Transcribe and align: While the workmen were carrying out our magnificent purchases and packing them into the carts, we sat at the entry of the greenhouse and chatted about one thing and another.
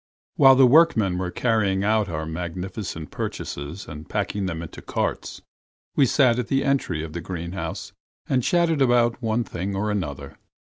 While 0.35 0.55
the 0.55 0.65
workmen 0.65 1.19
were 1.19 1.29
carrying 1.29 1.83
out 1.83 2.09
our 2.09 2.25
magnificent 2.25 3.11
purchases 3.11 3.87
and 3.87 4.09
packing 4.09 4.47
them 4.47 4.63
into 4.63 4.81
the 4.81 4.87
carts, 4.87 5.43
we 5.95 6.07
sat 6.07 6.39
at 6.39 6.47
the 6.47 6.63
entry 6.63 7.03
of 7.03 7.13
the 7.13 7.21
greenhouse 7.21 7.93
and 8.27 8.41
chatted 8.41 8.81
about 8.81 9.21
one 9.21 9.43
thing 9.43 9.75
and 9.75 9.91
another. 9.91 10.37